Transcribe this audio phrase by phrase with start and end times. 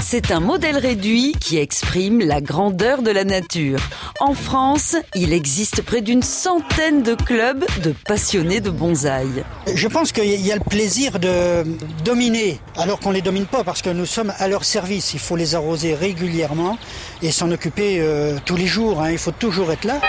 [0.00, 3.80] C'est un modèle réduit qui exprime la grandeur de la nature.
[4.20, 9.44] En France, il existe près d'une centaine de clubs de passionnés de bonsaï.
[9.74, 11.64] Je pense qu'il y a le plaisir de
[12.04, 15.12] dominer, alors qu'on ne les domine pas, parce que nous sommes à leur service.
[15.14, 16.78] Il faut les arroser régulièrement
[17.22, 19.02] et s'en occuper euh, tous les jours.
[19.02, 19.10] Hein.
[19.10, 20.00] Il faut toujours être là.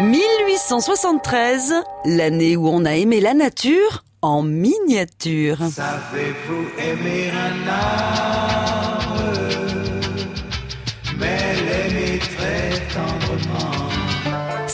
[0.00, 1.74] 1873,
[2.04, 5.58] l'année où on a aimé la nature en miniature.
[5.70, 8.87] Savez-vous aimer un arbre,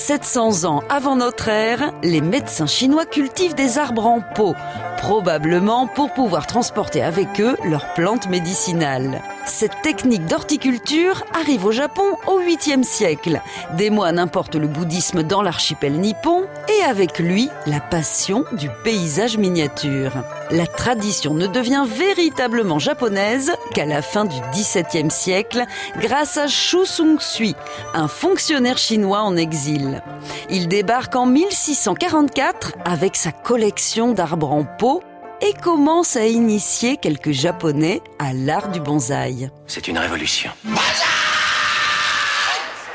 [0.07, 4.55] 700 ans avant notre ère, les médecins chinois cultivent des arbres en pot,
[4.99, 9.23] probablement pour pouvoir transporter avec eux leurs plantes médicinales.
[9.47, 13.43] Cette technique d'horticulture arrive au Japon au 8e siècle.
[13.77, 19.37] Des moines importent le bouddhisme dans l'archipel nippon et avec lui la passion du paysage
[19.37, 20.13] miniature.
[20.51, 25.65] La tradition ne devient véritablement japonaise qu'à la fin du XVIIe siècle
[25.99, 27.55] grâce à Shu Sung-sui,
[27.93, 30.03] un fonctionnaire chinois en exil.
[30.49, 35.03] Il débarque en 1644 avec sa collection d'arbres en pot
[35.41, 39.51] et commence à initier quelques Japonais à l'art du bonsaï.
[39.67, 40.51] C'est une révolution.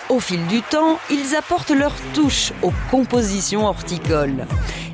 [0.10, 4.48] Au fil du temps, ils apportent leur touche aux compositions horticoles.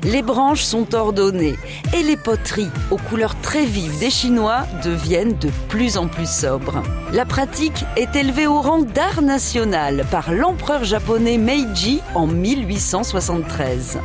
[0.06, 1.56] Les branches sont ordonnées
[1.92, 6.80] et les poteries aux couleurs très vives des Chinois deviennent de plus en plus sobres.
[7.12, 13.98] La pratique est élevée au rang d'art national par l'empereur japonais Meiji en 1873.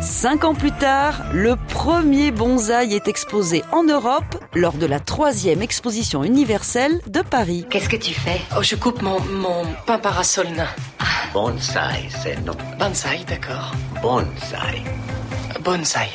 [0.00, 5.60] Cinq ans plus tard, le premier bonsaï est exposé en Europe lors de la troisième
[5.60, 7.66] exposition universelle de Paris.
[7.68, 8.40] Qu'est-ce que tu fais?
[8.56, 10.68] Oh, je coupe mon, mon pain parasol nain.
[11.34, 12.54] Bonsai, c'est non.
[12.78, 13.72] Bonsaï, d'accord.
[14.00, 14.84] Bonsai.
[15.68, 16.08] Bonsaï.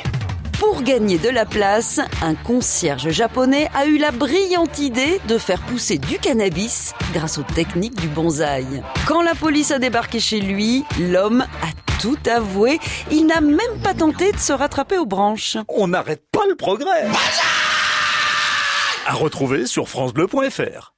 [0.58, 5.60] Pour gagner de la place, un concierge japonais a eu la brillante idée de faire
[5.60, 8.82] pousser du cannabis grâce aux techniques du bonsaï.
[9.06, 12.80] Quand la police a débarqué chez lui, l'homme a tout avoué.
[13.12, 15.56] Il n'a même pas tenté de se rattraper aux branches.
[15.68, 17.06] On n'arrête pas le progrès.
[19.06, 20.93] À retrouver sur francebleu.fr.